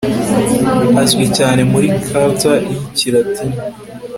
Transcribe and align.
Azwi 1.01 1.25
cyane 1.37 1.61
muri 1.71 1.87
Quarter 2.05 2.59
yIkilatini 2.71 3.57